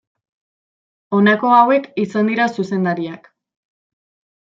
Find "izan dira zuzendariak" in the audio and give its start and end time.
2.07-3.33